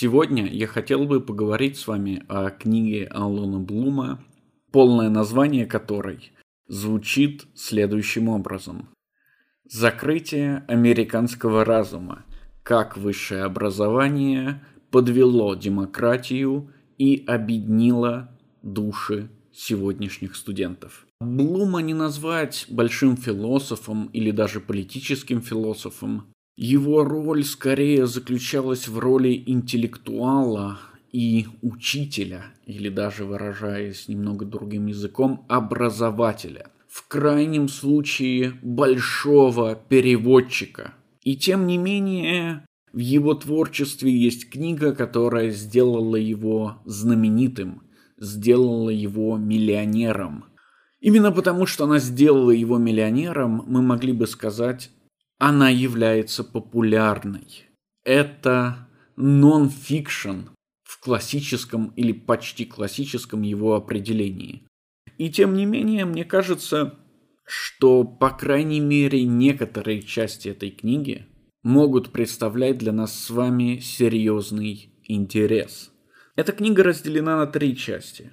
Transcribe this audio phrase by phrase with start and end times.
[0.00, 4.24] Сегодня я хотел бы поговорить с вами о книге Аллона Блума,
[4.70, 6.30] полное название которой
[6.68, 8.90] звучит следующим образом.
[9.64, 12.24] Закрытие американского разума.
[12.62, 18.30] Как высшее образование подвело демократию и объединило
[18.62, 21.08] души сегодняшних студентов.
[21.20, 29.44] Блума не назвать большим философом или даже политическим философом, его роль скорее заключалась в роли
[29.46, 30.80] интеллектуала
[31.12, 36.72] и учителя, или даже выражаясь немного другим языком, образователя.
[36.88, 40.94] В крайнем случае большого переводчика.
[41.22, 47.82] И тем не менее, в его творчестве есть книга, которая сделала его знаменитым,
[48.18, 50.46] сделала его миллионером.
[50.98, 54.90] Именно потому, что она сделала его миллионером, мы могли бы сказать,
[55.38, 57.66] она является популярной.
[58.04, 60.50] Это нон-фикшн
[60.82, 64.66] в классическом или почти классическом его определении.
[65.16, 66.98] И тем не менее, мне кажется,
[67.44, 71.26] что, по крайней мере, некоторые части этой книги
[71.62, 75.90] могут представлять для нас с вами серьезный интерес.
[76.36, 78.32] Эта книга разделена на три части.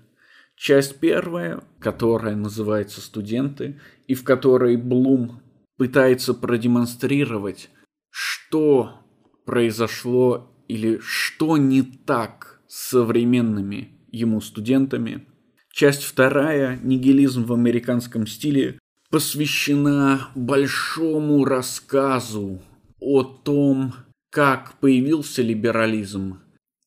[0.55, 5.41] Часть первая, которая называется «Студенты», и в которой Блум
[5.77, 7.69] пытается продемонстрировать,
[8.09, 9.01] что
[9.45, 15.27] произошло или что не так с современными ему студентами.
[15.71, 22.61] Часть вторая, нигилизм в американском стиле, посвящена большому рассказу
[22.99, 23.93] о том,
[24.29, 26.39] как появился либерализм,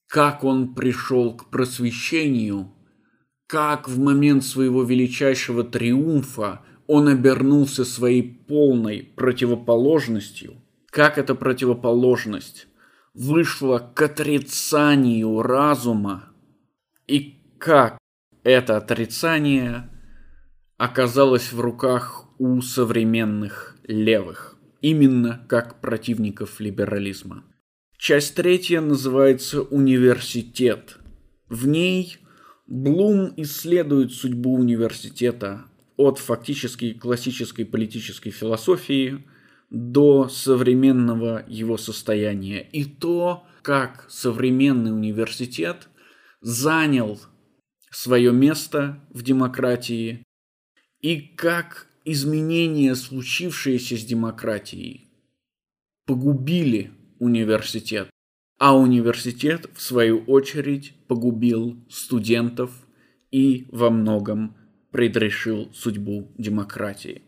[0.08, 2.72] как он пришел к просвещению,
[3.46, 10.56] как в момент своего величайшего триумфа он обернулся своей полной противоположностью,
[10.90, 12.66] как эта противоположность
[13.14, 16.32] вышла к отрицанию разума,
[17.06, 17.98] и как
[18.42, 19.88] это отрицание
[20.78, 27.44] оказалось в руках у современных левых, именно как противников либерализма.
[27.96, 30.98] Часть третья называется «Университет».
[31.48, 32.18] В ней
[32.68, 35.64] Блум исследует судьбу университета,
[35.98, 39.26] от фактически классической политической философии
[39.68, 42.62] до современного его состояния.
[42.72, 45.88] И то, как современный университет
[46.40, 47.20] занял
[47.90, 50.22] свое место в демократии
[51.00, 55.10] и как изменения, случившиеся с демократией,
[56.06, 58.08] погубили университет,
[58.58, 62.70] а университет, в свою очередь, погубил студентов
[63.32, 64.56] и во многом
[64.90, 67.22] предрешил судьбу демократии.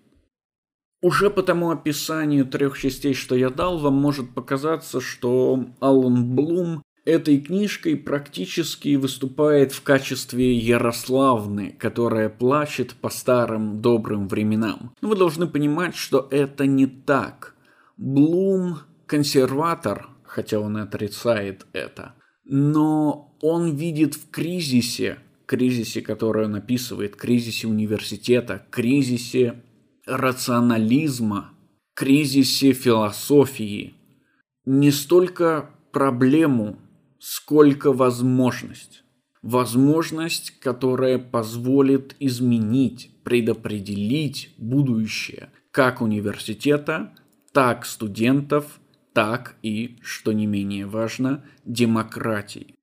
[1.02, 6.82] Уже по тому описанию трех частей, что я дал, вам может показаться, что Аллан Блум
[7.06, 14.92] этой книжкой практически выступает в качестве Ярославны, которая плачет по старым добрым временам.
[15.00, 17.54] Но вы должны понимать, что это не так.
[17.96, 25.18] Блум консерватор, хотя он отрицает это, но он видит в кризисе
[25.50, 29.64] кризисе, который он описывает, кризисе университета, кризисе
[30.06, 31.54] рационализма,
[31.94, 33.94] кризисе философии,
[34.64, 36.78] не столько проблему,
[37.18, 39.02] сколько возможность.
[39.42, 47.12] Возможность, которая позволит изменить, предопределить будущее как университета,
[47.52, 48.78] так студентов,
[49.14, 52.76] так и, что не менее важно, демократии.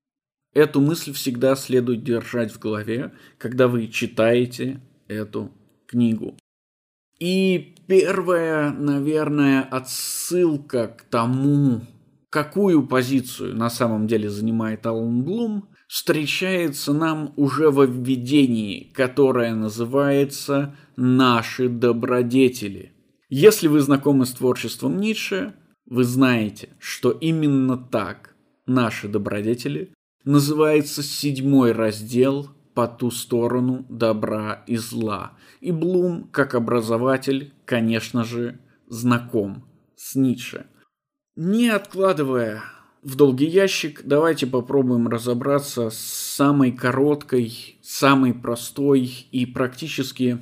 [0.58, 5.52] Эту мысль всегда следует держать в голове, когда вы читаете эту
[5.86, 6.36] книгу.
[7.20, 11.82] И первая, наверное, отсылка к тому,
[12.32, 20.76] какую позицию на самом деле занимает Алан Блум, встречается нам уже во введении, которое называется
[20.96, 22.94] «Наши добродетели».
[23.30, 25.54] Если вы знакомы с творчеством Ницше,
[25.86, 28.34] вы знаете, что именно так
[28.66, 29.94] наши добродетели
[30.28, 35.32] называется седьмой раздел «По ту сторону добра и зла».
[35.62, 39.64] И Блум, как образователь, конечно же, знаком
[39.96, 40.68] с Ницше.
[41.38, 42.62] Не откладывая
[43.02, 50.40] в долгий ящик, давайте попробуем разобраться с самой короткой, самой простой и практически,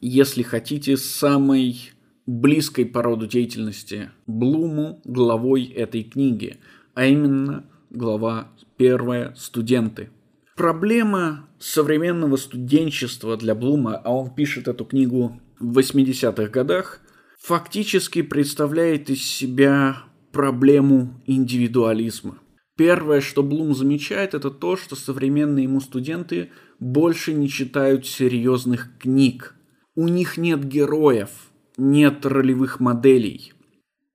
[0.00, 1.92] если хотите, самой
[2.26, 6.56] близкой по роду деятельности Блуму главой этой книги,
[6.94, 8.48] а именно глава
[8.78, 10.08] первая студенты.
[10.56, 17.00] Проблема современного студенчества для Блума, а он пишет эту книгу в 80-х годах,
[17.40, 19.98] фактически представляет из себя
[20.32, 22.38] проблему индивидуализма.
[22.76, 29.54] Первое, что Блум замечает, это то, что современные ему студенты больше не читают серьезных книг.
[29.96, 31.30] У них нет героев,
[31.76, 33.52] нет ролевых моделей.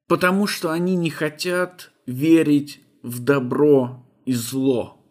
[0.07, 5.05] Потому что они не хотят верить в добро и зло.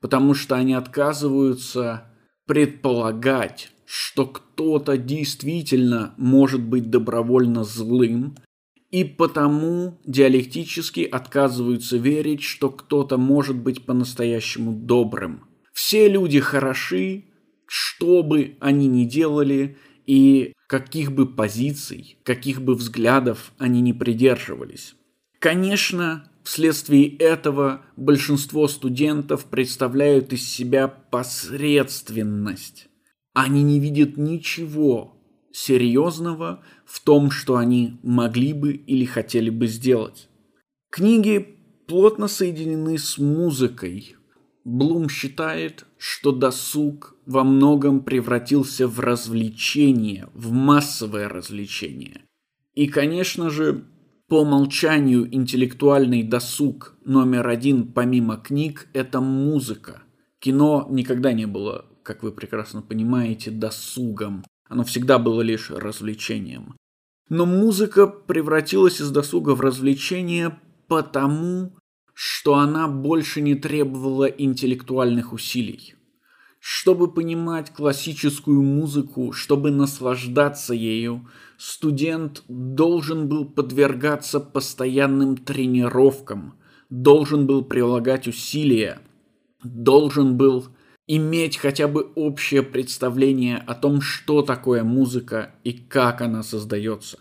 [0.00, 2.12] Потому что они отказываются
[2.46, 8.36] предполагать, что кто-то действительно может быть добровольно злым
[8.90, 15.44] и потому диалектически отказываются верить, что кто-то может быть по-настоящему добрым.
[15.72, 17.24] Все люди хороши,
[17.66, 19.76] что бы они ни делали
[20.06, 24.94] и каких бы позиций, каких бы взглядов они ни придерживались.
[25.38, 32.88] Конечно, вследствие этого большинство студентов представляют из себя посредственность.
[33.34, 35.14] Они не видят ничего
[35.52, 40.30] серьезного в том, что они могли бы или хотели бы сделать.
[40.88, 44.16] Книги плотно соединены с музыкой.
[44.64, 52.22] Блум считает, что досуг во многом превратился в развлечение, в массовое развлечение.
[52.74, 53.84] И, конечно же,
[54.28, 60.02] по умолчанию интеллектуальный досуг номер один помимо книг– это музыка.
[60.38, 64.44] Кино никогда не было, как вы прекрасно понимаете, досугом.
[64.68, 66.76] Оно всегда было лишь развлечением.
[67.30, 71.74] Но музыка превратилась из досуга в развлечение потому,
[72.12, 75.94] что она больше не требовала интеллектуальных усилий.
[76.60, 81.28] Чтобы понимать классическую музыку, чтобы наслаждаться ею,
[81.58, 86.54] студент должен был подвергаться постоянным тренировкам,
[86.88, 89.00] должен был прилагать усилия,
[89.62, 90.66] должен был
[91.06, 97.18] иметь хотя бы общее представление о том, что такое музыка и как она создается.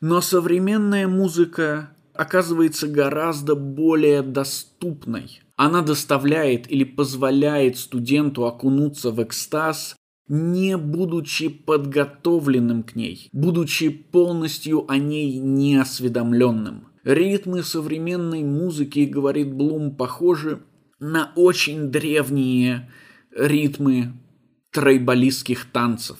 [0.00, 5.40] Но современная музыка оказывается гораздо более доступной.
[5.56, 9.96] Она доставляет или позволяет студенту окунуться в экстаз,
[10.28, 16.88] не будучи подготовленным к ней, будучи полностью о ней неосведомленным.
[17.04, 20.62] Ритмы современной музыки, говорит Блум, похожи
[20.98, 22.90] на очень древние
[23.36, 24.14] ритмы
[24.70, 26.18] тройболистских танцев.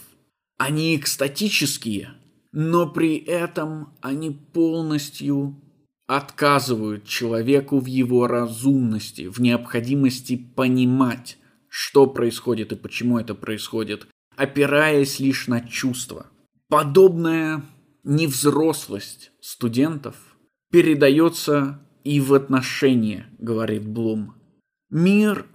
[0.59, 2.15] Они экстатические,
[2.53, 5.61] но при этом они полностью
[6.07, 11.39] отказывают человеку в его разумности, в необходимости понимать,
[11.76, 14.06] что происходит и почему это происходит,
[14.37, 16.29] опираясь лишь на чувства.
[16.69, 17.65] Подобная
[18.05, 20.15] невзрослость студентов
[20.71, 24.35] передается и в отношения, говорит Блум.
[24.88, 25.47] Мир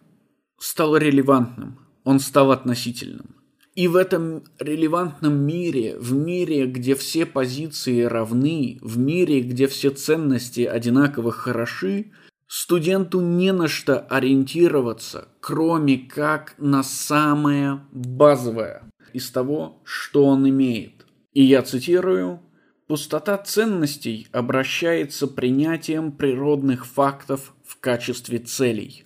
[0.59, 3.37] стал релевантным, он стал относительным.
[3.75, 9.89] И в этом релевантном мире, в мире, где все позиции равны, в мире, где все
[9.89, 12.11] ценности одинаково хороши,
[12.49, 21.05] студенту не на что ориентироваться, кроме как на самое базовое из того, что он имеет.
[21.33, 22.41] И я цитирую,
[22.87, 29.05] «Пустота ценностей обращается принятием природных фактов в качестве целей».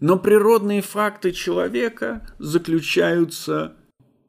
[0.00, 3.76] Но природные факты человека заключаются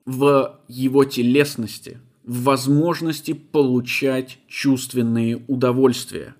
[0.05, 6.35] в его телесности, в возможности получать чувственные удовольствия.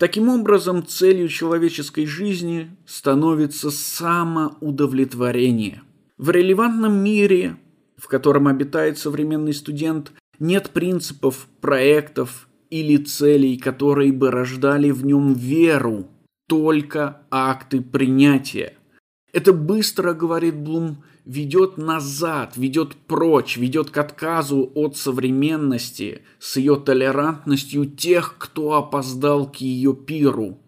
[0.00, 5.82] Таким образом, целью человеческой жизни становится самоудовлетворение.
[6.16, 7.58] В релевантном мире,
[7.98, 15.34] в котором обитает современный студент, нет принципов, проектов или целей, которые бы рождали в нем
[15.34, 16.06] веру
[16.48, 18.78] только акты принятия.
[19.32, 26.76] Это быстро, говорит Блум, ведет назад, ведет прочь, ведет к отказу от современности с ее
[26.76, 30.58] толерантностью тех, кто опоздал к ее пиру.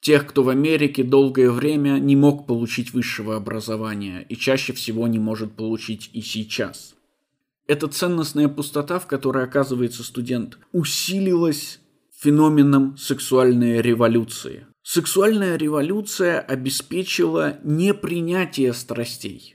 [0.00, 5.20] Тех, кто в Америке долгое время не мог получить высшего образования и чаще всего не
[5.20, 6.94] может получить и сейчас.
[7.68, 11.80] Эта ценностная пустота, в которой оказывается студент, усилилась
[12.18, 19.54] феноменом сексуальной революции– Сексуальная революция обеспечила не принятие страстей,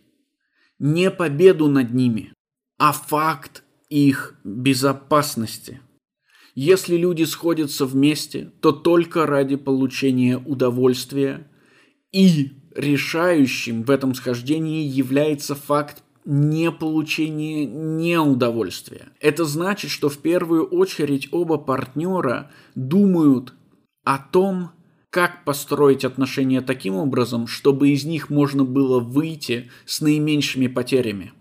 [0.79, 2.33] не победу над ними,
[2.77, 5.81] а факт их безопасности.
[6.55, 11.51] Если люди сходятся вместе, то только ради получения удовольствия,
[12.11, 19.09] и решающим в этом схождении является факт не получения неудовольствия.
[19.19, 23.53] Это значит, что в первую очередь оба партнера думают
[24.03, 24.71] о том,
[25.17, 31.33] как построить отношения таким образом, чтобы из них можно было выйти с наименьшими потерями?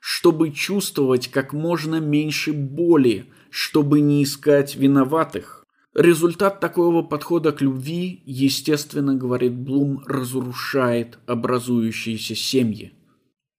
[0.00, 5.66] Чтобы чувствовать как можно меньше боли, чтобы не искать виноватых.
[5.94, 12.94] Результат такого подхода к любви, естественно, говорит Блум, разрушает образующиеся семьи.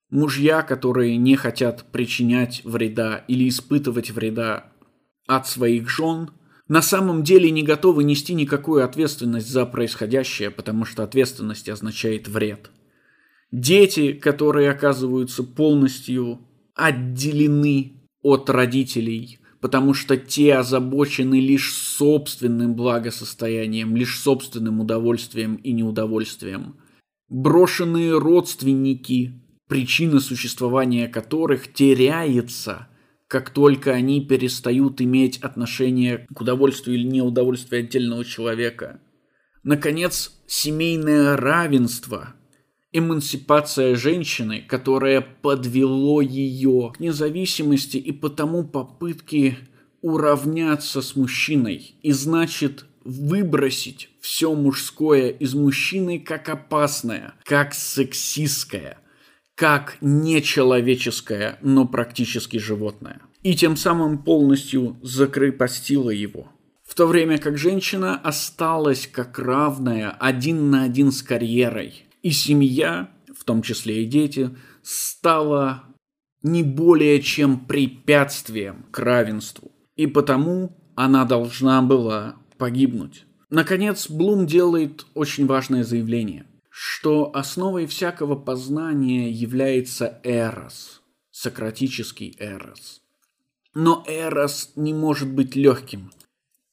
[0.10, 4.72] Мужья, которые не хотят причинять вреда или испытывать вреда
[5.28, 6.32] от своих жен,
[6.70, 12.70] на самом деле не готовы нести никакую ответственность за происходящее, потому что ответственность означает вред.
[13.52, 16.40] Дети, которые оказываются полностью
[16.76, 26.76] отделены от родителей, потому что те озабочены лишь собственным благосостоянием, лишь собственным удовольствием и неудовольствием.
[27.30, 32.89] Брошенные родственники, причина существования которых теряется,
[33.30, 39.00] как только они перестают иметь отношение к удовольствию или неудовольствию отдельного человека.
[39.64, 42.34] Наконец, семейное равенство–
[42.92, 49.58] эмансипация женщины, которая подвело ее к независимости и потому попытки
[50.02, 58.98] уравняться с мужчиной и значит выбросить все мужское из мужчины как опасное, как сексистское,
[59.60, 63.20] как нечеловеческое, но практически животное.
[63.44, 66.48] И тем самым полностью закрепостила его.
[66.88, 73.10] В то время как женщина осталась как равная один на один с карьерой– и семья,
[73.38, 74.50] в том числе и дети,
[74.82, 75.84] стала
[76.42, 79.72] не более чем препятствием к равенству.
[79.98, 83.26] И потому она должна была погибнуть.
[83.50, 86.46] Наконец, Блум делает очень важное заявление,
[86.82, 93.02] что основой всякого познания является эрос, сократический эрос.
[93.74, 96.12] Но эрос не может быть легким.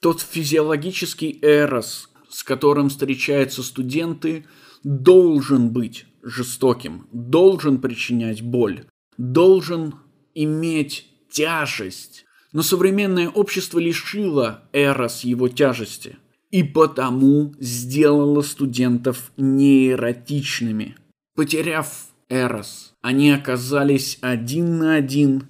[0.00, 4.46] Тот физиологический эрос, с которым встречаются студенты–
[4.86, 8.86] должен быть жестоким, должен причинять боль,
[9.18, 9.96] должен
[10.32, 12.24] иметь тяжесть.
[12.52, 16.18] Но современное общество лишило Эрос его тяжести
[16.56, 20.96] и потому сделало студентов неэротичными.
[21.34, 25.48] Потеряв Эрос, они оказались один на один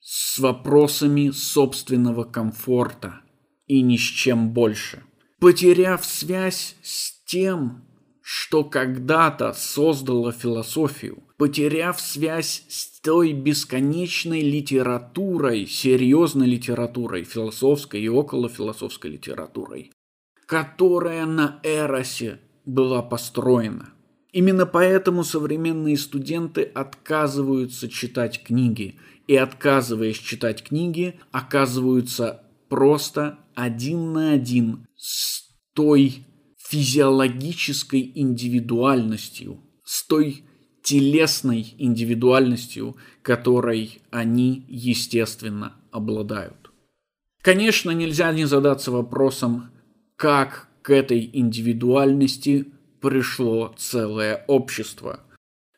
[0.00, 3.22] с вопросами собственного комфорта
[3.66, 5.02] и ни с чем больше.
[5.40, 7.84] Потеряв связь с тем,
[8.22, 19.10] что когда-то создало философию, потеряв связь с той бесконечной литературой, серьезной литературой, философской и околофилософской
[19.10, 19.90] литературой,
[20.48, 23.90] которая на Эросе была построена.
[24.32, 34.32] Именно поэтому современные студенты отказываются читать книги, и отказываясь читать книги, оказываются просто один на
[34.32, 35.42] один с
[35.74, 36.24] той
[36.56, 40.44] физиологической индивидуальностью, с той
[40.82, 46.70] телесной индивидуальностью, которой они, естественно, обладают.
[47.42, 49.70] Конечно, нельзя не задаться вопросом,
[50.18, 52.66] как к этой индивидуальности
[53.00, 55.20] пришло целое общество.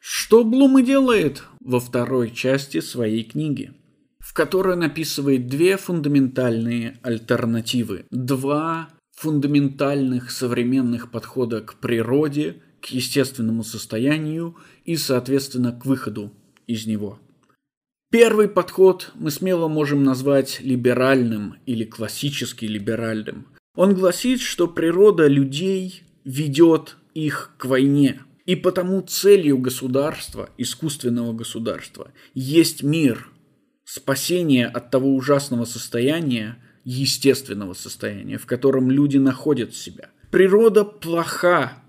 [0.00, 3.74] Что Блум и делает во второй части своей книги,
[4.18, 13.62] в которой он описывает две фундаментальные альтернативы, два фундаментальных современных подхода к природе, к естественному
[13.62, 14.56] состоянию
[14.86, 16.32] и, соответственно, к выходу
[16.66, 17.18] из него.
[18.10, 23.46] Первый подход мы смело можем назвать либеральным или классически либеральным.
[23.74, 32.12] Он гласит, что природа людей ведет их к войне, и потому целью государства, искусственного государства,
[32.34, 33.30] есть мир,
[33.84, 40.10] спасение от того ужасного состояния, естественного состояния, в котором люди находят себя.
[40.30, 41.82] Природа плоха,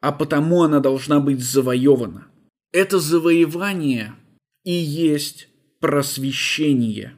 [0.00, 2.26] а потому она должна быть завоевана.
[2.72, 4.14] Это завоевание
[4.64, 5.48] и есть
[5.80, 7.14] просвещение.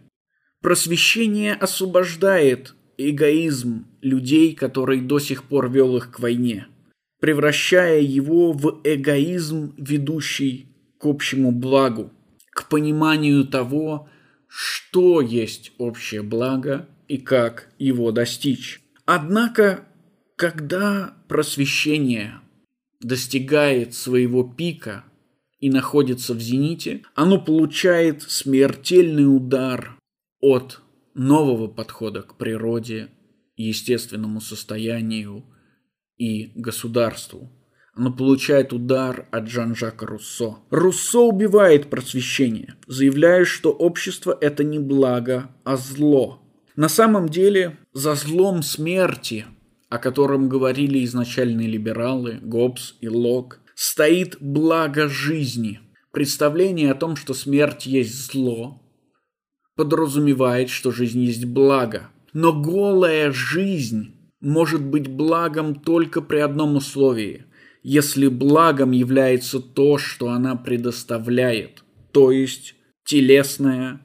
[0.61, 6.67] Просвещение освобождает эгоизм людей, который до сих пор вел их к войне,
[7.21, 10.67] превращая его в эгоизм, ведущий
[10.99, 12.13] к общему благу,
[12.51, 14.09] к пониманию того,
[14.47, 18.81] что есть общее благо и как его достичь.
[19.05, 19.85] Однако,
[20.37, 22.41] когда просвещение
[23.01, 25.05] достигает своего пика
[25.61, 29.99] и находится в зените, оно получает смертельный удар
[30.41, 30.81] от
[31.15, 33.09] нового подхода к природе,
[33.57, 35.45] естественному состоянию
[36.17, 37.51] и государству.
[37.95, 40.57] Оно получает удар от Жан-Жака Руссо.
[40.71, 46.41] Руссо убивает просвещение, заявляя, что общество– это не благо, а зло–
[46.77, 49.47] на самом деле, за злом смерти,
[49.91, 55.81] о котором говорили изначальные либералы, Гоббс и Лок, стоит благо жизни.
[56.13, 58.83] Представление о том, что смерть есть зло,
[59.77, 62.11] подразумевает, что жизнь есть благо.
[62.33, 67.47] Но голая жизнь может быть благом только при одном условии,
[67.83, 74.01] если благом является то, что она предоставляет, то есть телесное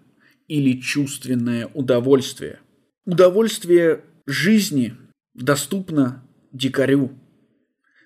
[0.47, 2.59] или чувственное удовольствие.
[3.05, 4.95] Удовольствие жизни
[5.33, 7.11] доступно дикарю,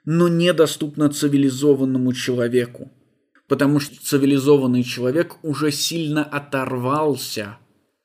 [0.06, 2.92] но недоступно цивилизованному человеку,
[3.54, 7.60] потому что цивилизованный человек уже сильно оторвался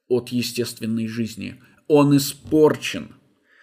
[0.07, 3.15] от естественной жизни, он испорчен,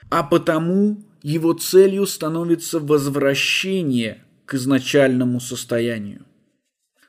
[0.10, 6.26] а потому его целью становится возвращение к изначальному состоянию.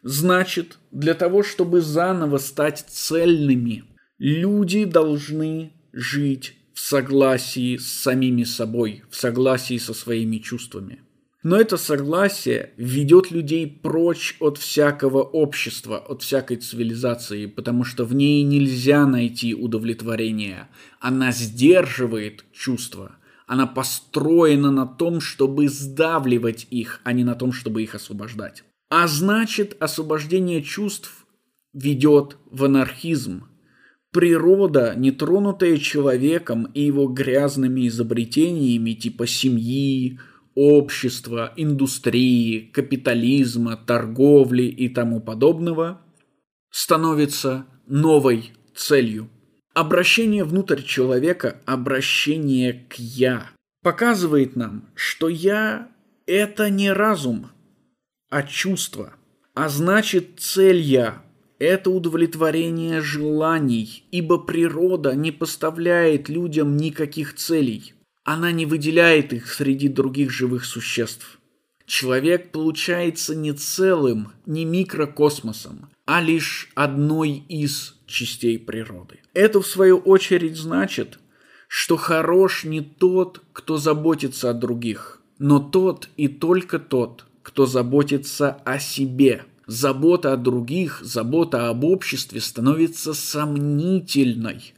[0.03, 3.85] Значит, для того, чтобы заново стать цельными,
[4.19, 11.01] люди должны жить в согласии с самими собой, в согласии со своими чувствами.
[11.47, 18.13] Но это согласие ведет людей прочь от всякого общества, от всякой цивилизации, потому что в
[18.17, 20.67] ней нельзя найти удовлетворение.
[20.99, 23.13] Она сдерживает чувства.
[23.47, 28.65] Она построена на том, чтобы сдавливать их, а не на том, чтобы их освобождать.
[28.91, 31.27] А значит, освобождение чувств
[31.73, 33.45] ведет в анархизм.
[34.11, 40.19] Природа, нетронутая человеком и его грязными изобретениями типа семьи,
[40.57, 46.01] общества, индустрии, капитализма, торговли и тому подобного,
[46.71, 49.29] становится новой целью.
[49.75, 53.51] Обращение внутрь человека, обращение к «я»,
[53.83, 55.89] показывает нам, что «я»—
[56.27, 57.51] это не разум,
[58.31, 59.13] а чувство.
[59.55, 61.23] А значит, цель «я»—
[61.59, 67.93] это удовлетворение желаний, ибо природа не поставляет людям никаких целей.
[68.27, 71.39] Она не выделяет их среди других живых существ.
[71.87, 79.21] Человек получается не целым, не микрокосмосом, а лишь одной из частей природы.
[79.33, 81.21] Это, в свою очередь, значит,
[81.69, 88.61] что хорош не тот, кто заботится о других, но тот и только тот, кто заботится
[88.65, 89.45] о себе.
[89.69, 94.75] Забота о других, забота об обществе становится сомнительной,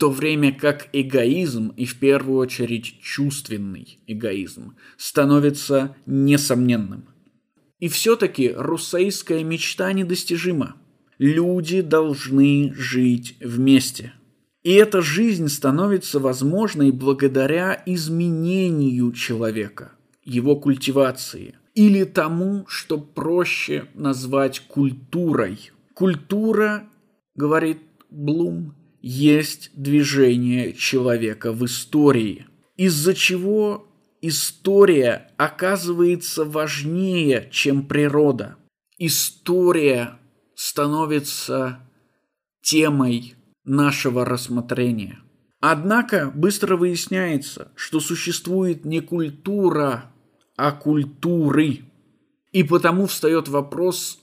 [0.00, 7.04] то время как эгоизм, и в первую очередь чувственный эгоизм, становится несомненным.
[7.80, 10.76] И все-таки руссейская мечта недостижима.
[11.18, 14.14] Люди должны жить вместе.
[14.62, 19.92] И эта жизнь становится возможной благодаря изменению человека,
[20.24, 25.72] его культивации, или тому, что проще назвать культурой.
[25.92, 26.88] Культура,
[27.34, 33.88] говорит Блум, есть движение человека в истории, из-за чего
[34.20, 38.56] история оказывается важнее, чем природа.
[38.98, 40.18] История
[40.54, 41.80] становится
[42.62, 43.34] темой
[43.64, 45.20] нашего рассмотрения.
[45.60, 50.12] Однако быстро выясняется, что существует не культура,
[50.56, 51.84] а культуры.
[52.52, 54.18] И потому встает вопрос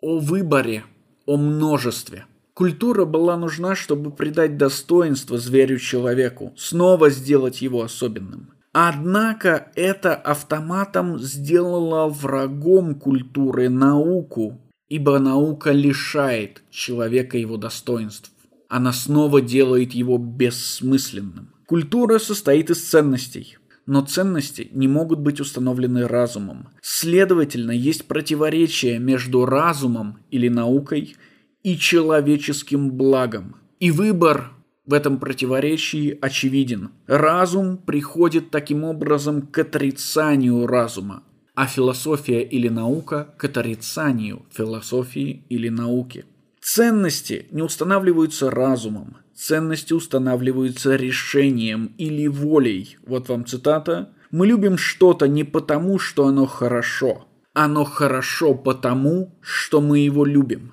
[0.00, 0.84] о выборе,
[1.26, 2.26] о множестве.
[2.62, 8.50] Культура была нужна, чтобы придать достоинство зверю-человеку, снова сделать его особенным.
[8.72, 18.30] Однако это автоматом сделало врагом культуры науку, ибо наука лишает человека его достоинств.
[18.68, 21.52] Она снова делает его бессмысленным.
[21.66, 26.68] Культура состоит из ценностей но ценности не могут быть установлены разумом.
[26.82, 31.16] Следовательно, есть противоречие между разумом или наукой
[31.62, 33.56] и человеческим благом.
[33.80, 34.52] И выбор
[34.86, 36.90] в этом противоречии очевиден.
[37.06, 41.22] Разум приходит таким образом к отрицанию разума,
[41.54, 46.24] а философия или наука к отрицанию философии или науки.
[46.60, 52.96] Ценности не устанавливаются разумом, ценности устанавливаются решением или волей.
[53.04, 54.10] Вот вам цитата.
[54.30, 57.26] Мы любим что-то не потому, что оно хорошо.
[57.52, 60.72] Оно хорошо потому, что мы его любим.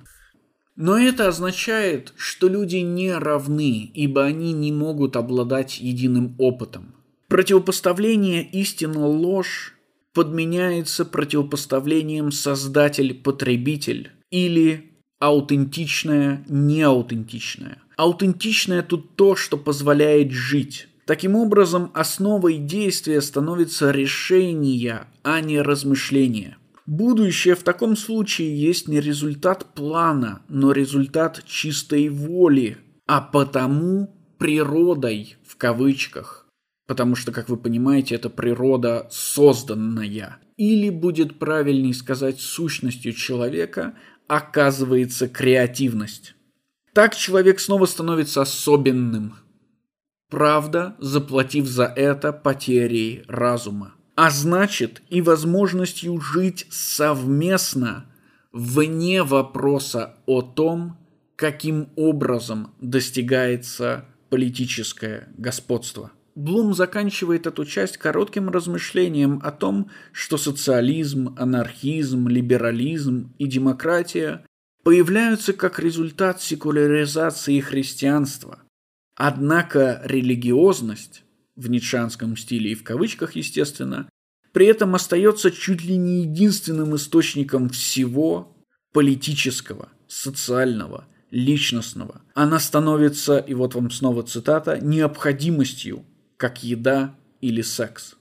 [0.80, 6.94] Но это означает, что люди не равны, ибо они не могут обладать единым опытом.
[7.28, 9.74] Противопоставление истина-ложь
[10.14, 20.88] подменяется противопоставлением создатель-потребитель или аутентичное-неаутентичное– Аутентичное тут то, что позволяет жить.
[21.04, 26.56] Таким образом, основой действия становится решение, а не размышление.
[26.86, 35.36] Будущее в таком случае есть не результат плана, но результат чистой воли, а потому природой
[35.46, 36.46] в кавычках.
[36.86, 40.38] Потому что, как вы понимаете, это природа созданная.
[40.56, 43.94] Или будет правильнее сказать сущностью человека
[44.26, 46.34] оказывается креативность.
[46.92, 49.36] Так человек снова становится особенным.
[50.30, 53.94] правда, заплатив за это потерей разума.
[54.14, 58.06] А значит и возможностью жить совместно
[58.52, 60.98] вне вопроса о том,
[61.36, 66.12] каким образом достигается политическое господство.
[66.34, 74.44] Блум заканчивает эту часть коротким размышлением о том, что социализм, анархизм, либерализм и демократия
[74.84, 78.60] появляются как результат секуляризации христианства.
[79.16, 81.24] Однако религиозность,
[81.60, 84.08] в ницшанском стиле и в кавычках, естественно,
[84.52, 88.56] при этом остается чуть ли не единственным источником всего
[88.92, 92.22] политического, социального, личностного.
[92.34, 96.04] Она становится, и вот вам снова цитата, необходимостью
[96.36, 98.16] как еда или секс.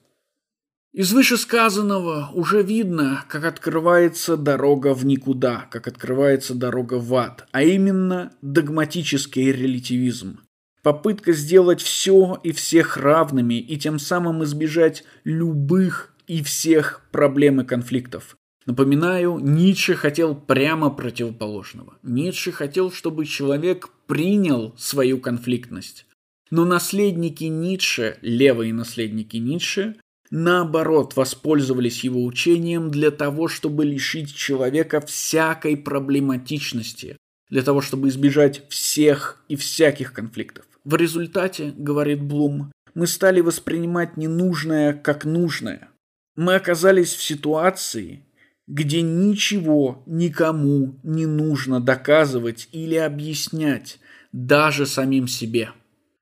[0.92, 7.62] Из вышесказанного уже видно, как открывается дорога в никуда, как открывается дорога в ад, а
[7.62, 10.40] именно догматический релятивизм.
[10.82, 17.66] Попытка сделать все и всех равными и тем самым избежать любых и всех проблем и
[17.66, 18.38] конфликтов.
[18.66, 21.98] Напоминаю, Ницше хотел прямо противоположного.
[22.04, 26.06] Ницше хотел, чтобы человек принял свою конфликтность.
[26.52, 29.96] Но наследники Ницше, левые наследники Ницше,
[30.30, 37.18] наоборот, воспользовались его учением для того, чтобы лишить человека всякой проблематичности,
[37.50, 40.66] для того, чтобы избежать всех и всяких конфликтов.
[40.84, 45.90] В результате, говорит Блум, мы стали воспринимать ненужное как нужное.
[46.36, 48.26] Мы оказались в ситуации,
[48.68, 54.00] где ничего никому не нужно доказывать или объяснять,
[54.32, 55.72] даже самим себе–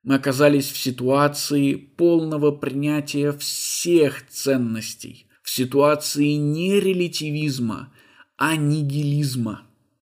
[0.08, 7.92] мы оказались в ситуации полного принятия всех ценностей, в ситуации не релятивизма,
[8.38, 9.66] а нигилизма.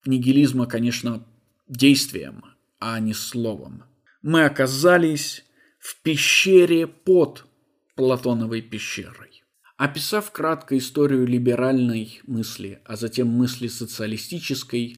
[0.05, 1.25] Нигилизма, конечно,
[1.67, 2.45] действием,
[2.79, 3.85] а не словом.
[4.27, 5.45] Мы оказались
[5.79, 7.47] в пещере под
[7.95, 9.45] Платоновой пещерой.
[9.77, 14.97] Описав кратко историю либеральной мысли, а затем мысли социалистической,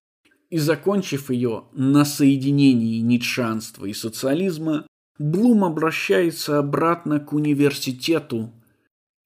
[0.48, 4.86] и закончив ее на соединении ницшанства и социализма,
[5.18, 8.50] Блум обращается обратно к университету,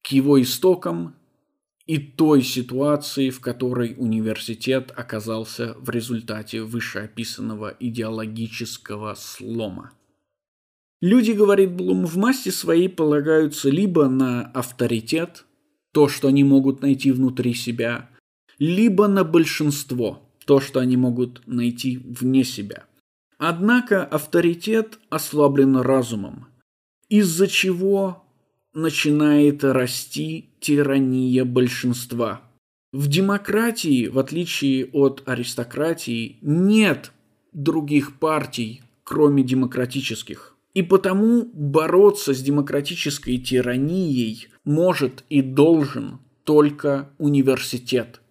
[0.01, 1.15] к его истокам
[1.85, 9.91] и той ситуации, в которой университет оказался в результате вышеописанного идеологического слома.
[11.01, 15.45] Люди, говорит Блум, в массе своей полагаются либо на авторитет,
[15.91, 18.09] то, что они могут найти внутри себя,
[18.57, 22.85] либо на большинство– то, что они могут найти вне себя.
[23.37, 26.47] Однако авторитет ослаблен разумом,
[27.09, 28.23] из-за чего
[28.73, 32.41] начинает расти тирания большинства.
[32.91, 37.11] В демократии, в отличие от аристократии, нет
[37.51, 40.55] других партий, кроме демократических.
[40.73, 48.21] И потому бороться с демократической тиранией может и должен только университет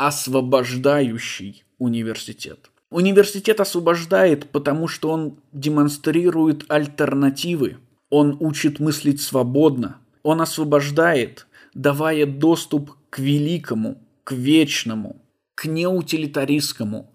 [0.00, 2.70] освобождающий университет.
[2.90, 7.76] Университет освобождает, потому что он демонстрирует альтернативы.
[8.10, 9.98] Он учит мыслить свободно.
[10.22, 17.10] Он освобождает, давая доступ к великому, к вечному, к неутилитаристскому,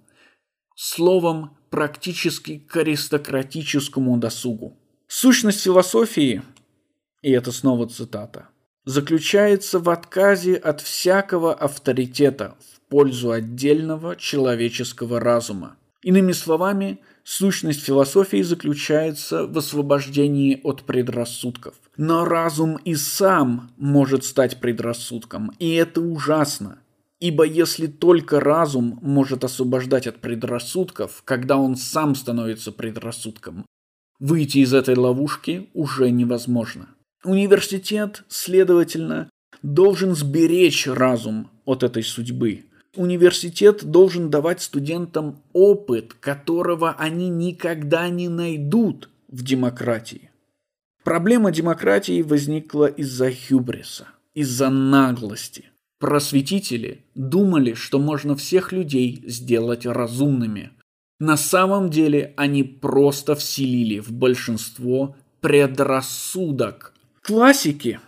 [0.76, 4.78] словом, практически к аристократическому досугу.
[5.08, 6.42] Сущность философии,
[7.22, 8.48] и это снова цитата,
[8.86, 12.56] заключается в отказе от всякого авторитета
[12.90, 15.76] пользу отдельного человеческого разума.
[16.02, 21.76] Иными словами, сущность философии заключается в освобождении от предрассудков.
[21.98, 26.80] Но разум и сам может стать предрассудком, и это ужасно.
[27.20, 33.66] Ибо если только разум может освобождать от предрассудков, когда он сам становится предрассудком,
[34.20, 36.90] выйти из этой ловушки уже невозможно.
[37.24, 39.30] Университет, следовательно,
[39.64, 48.30] должен сберечь разум от этой судьбы, университет должен давать студентам опыт, которого они никогда не
[48.30, 50.30] найдут в демократии.
[51.04, 55.66] Проблема демократии возникла из-за хюбриса, из-за наглости.
[56.00, 60.72] Просветители думали, что можно всех людей сделать разумными.
[61.20, 66.94] На самом деле они просто вселили в большинство предрассудок.
[67.22, 68.00] Классики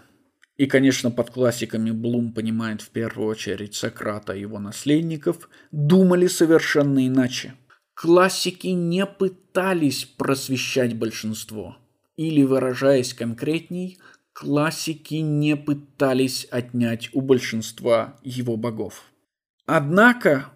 [0.58, 7.06] и, конечно, под классиками Блум понимает в первую очередь Сократа и его наследников, думали совершенно
[7.08, 7.54] иначе.
[7.94, 11.78] Классики не пытались просвещать большинство.
[12.16, 14.00] Или, выражаясь конкретней,
[14.34, 19.04] классики не пытались отнять у большинства его богов.
[19.68, 20.52] Однако,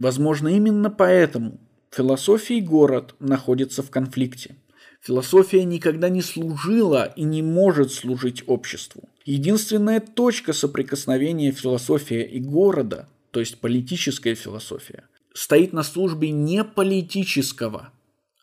[0.00, 1.60] возможно, именно поэтому
[1.92, 4.56] философия и город находятся в конфликте.
[5.00, 9.08] Философия никогда не служила и не может служить обществу.
[9.24, 17.92] Единственная точка соприкосновения философия и города, то есть политическая философия, стоит на службе не политического,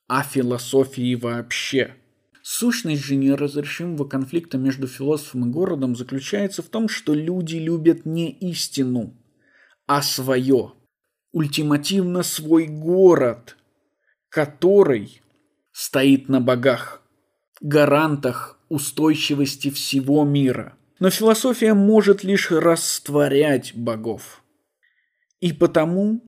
[0.07, 1.95] а философии вообще.
[2.41, 8.31] Сущность же неразрешимого конфликта между философом и городом заключается в том, что люди любят не
[8.31, 9.17] истину,
[9.87, 10.73] а свое.
[11.31, 13.57] Ультимативно свой город,
[14.29, 15.21] который
[15.75, 17.01] стоит на богах,
[17.59, 20.77] гарантах устойчивости всего мира.
[21.01, 24.41] Но философия может лишь растворять богов.
[25.41, 26.25] И потому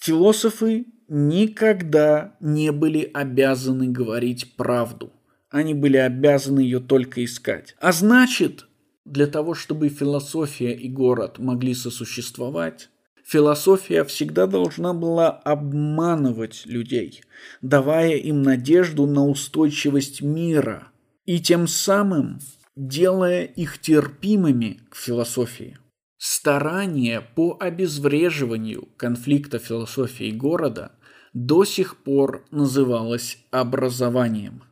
[0.00, 5.12] философы никогда не были обязаны говорить правду.
[5.48, 7.76] Они были обязаны ее только искать.
[7.80, 8.66] А значит,
[9.04, 12.90] для того, чтобы философия и город могли сосуществовать,
[13.28, 17.22] философия всегда должна была обманывать людей,
[17.60, 20.88] давая им надежду на устойчивость мира
[21.26, 22.40] и тем самым
[22.74, 25.78] делая их терпимыми к философии.
[26.16, 30.92] Старание по обезвреживанию конфликта философии города
[31.34, 34.62] до сих пор называлось образованием.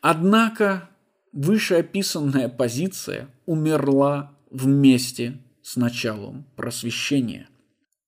[0.00, 0.88] Однако
[1.32, 7.48] вышеописанная позиция умерла вместе с началом просвещения.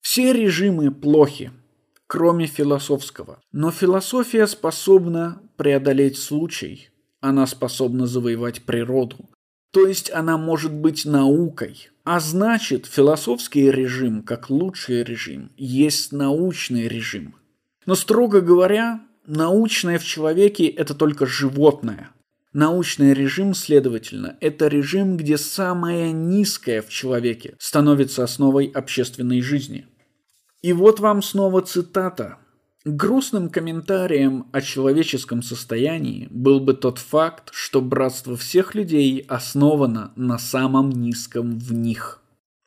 [0.05, 1.51] Все режимы плохи,
[2.07, 3.41] кроме философского.
[3.51, 6.91] Но философия способна преодолеть случай,
[7.21, 9.29] она способна завоевать природу.
[9.73, 11.91] То есть она может быть наукой.
[12.05, 17.35] А значит, философский режим, как лучший режим, есть научный режим–
[17.87, 22.11] но строго говоря, научное в человеке– это только животное.
[22.53, 29.89] Научный режим, следовательно, это режим, где самое низкое в человеке становится основой общественной жизни.
[30.65, 32.39] И вот вам снова цитата.
[32.87, 40.39] Грустным комментарием о человеческом состоянии был бы тот факт, что братство всех людей основано на
[40.39, 42.23] самом низком в них.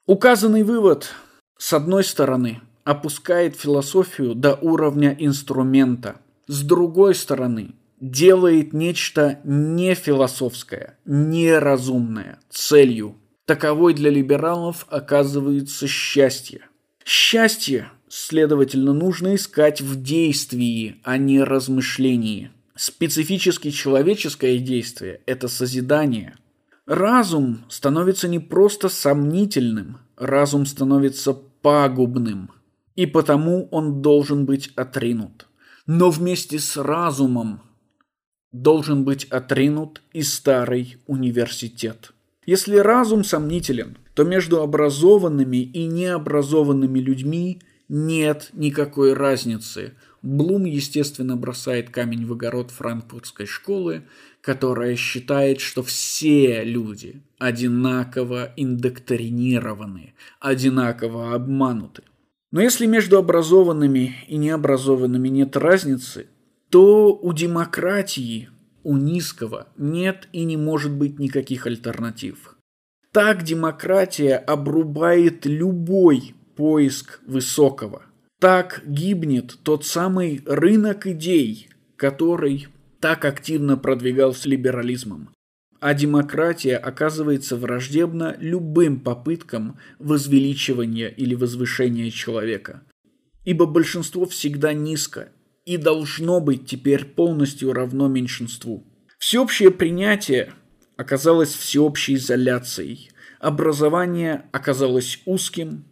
[0.05, 1.10] Указанный вывод,
[1.57, 6.17] с одной стороны, опускает философию до уровня инструмента.
[6.45, 13.15] С другой стороны, делает нечто не философское, неразумное, целью.
[13.45, 16.62] Таковой для либералов оказывается счастье.
[17.07, 22.51] Счастье, следовательно, нужно искать в действии, а не размышлении.
[22.75, 26.35] Специфически человеческое действие– это созидание.
[26.85, 32.51] Разум становится не просто сомнительным, разум становится пагубным–
[32.97, 35.47] и потому он должен быть отринут.
[35.85, 37.61] Но вместе с разумом
[38.51, 42.11] должен быть отринут и старый университет.
[42.45, 49.93] Если разум сомнителен, то между образованными и необразованными людьми нет никакой разницы.
[50.23, 54.08] Блум, естественно, бросает камень в огород франкфуртской школы,
[54.41, 62.01] которая считает, что все люди одинаково индоктринированы, одинаково обмануты.
[62.51, 66.25] Но если между образованными и необразованными нет разницы,
[66.71, 68.49] то у демократии,
[68.82, 72.56] у низкого, нет и не может быть никаких альтернатив.
[73.17, 78.03] Так демократия обрубает любой поиск высокого.
[78.39, 82.67] Так гибнет тот самый рынок идей, который
[82.99, 85.32] так активно продвигался либерализмом
[85.80, 92.84] а демократия оказывается враждебна любым попыткам возвеличивания или возвышения человека.
[93.45, 95.30] Ибо большинство всегда низко
[95.65, 98.86] и должно быть теперь полностью равно меньшинству.
[99.17, 100.53] Всеобщее принятие
[100.97, 105.86] оказалось всеобщей изоляцией, образование оказалось узким,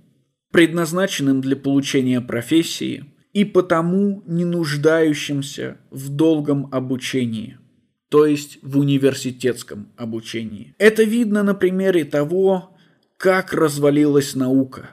[0.52, 7.58] предназначенным для получения профессии и потому не нуждающимся в долгом обучении–
[8.10, 10.76] то есть в университетском обучении.
[10.78, 12.76] Это видно на примере того,
[13.18, 14.91] как развалилась наука.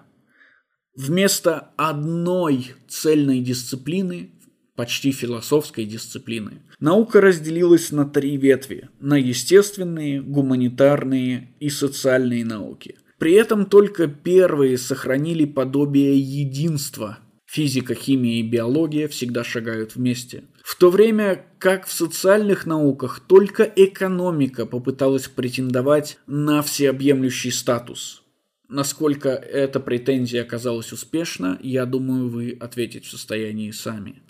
[0.96, 4.33] Вместо одной цельной дисциплины,
[4.75, 12.97] почти философской дисциплины, наука разделилась на три ветви– на естественные, гуманитарные и социальные науки.
[13.18, 17.18] При этом только первые сохранили подобие единства.
[17.47, 23.64] Физика, химия и биология всегда шагают вместе– в то время как в социальных науках только
[23.64, 28.23] экономика попыталась претендовать на всеобъемлющий статус.
[28.68, 34.23] Насколько эта претензия оказалась успешна, я думаю, вы ответить в состоянии сами.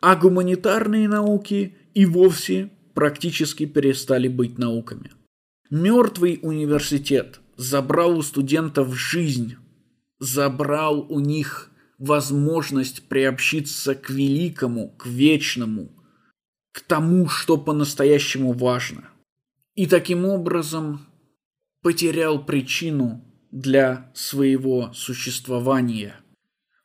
[0.00, 5.12] А гуманитарные науки и вовсе практически перестали быть науками.
[5.70, 9.56] Мертвый университет забрал у студентов жизнь,
[10.18, 15.90] забрал у них возможность приобщиться к великому, к вечному,
[16.72, 19.10] к тому, что по-настоящему важно.
[19.74, 21.06] И таким образом
[21.82, 26.14] потерял причину для своего существования.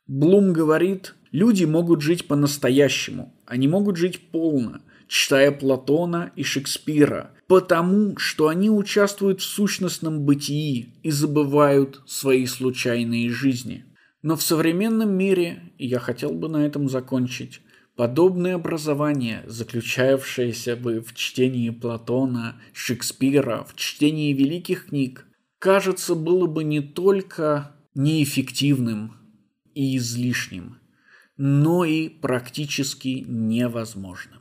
[0.06, 8.16] Блум говорит, люди могут жить по-настоящему, они могут жить полно, читая Платона и Шекспира, потому
[8.18, 13.84] что они участвуют в сущностном бытии и забывают свои случайные жизни.
[14.22, 17.62] Но в современном мире, и я хотел бы на этом закончить,
[17.96, 25.26] подобное образование, заключавшееся бы в чтении Платона, Шекспира, в чтении великих книг,
[25.58, 29.16] кажется, было бы не только неэффективным
[29.74, 30.78] и излишним,
[31.36, 34.33] но и практически невозможным.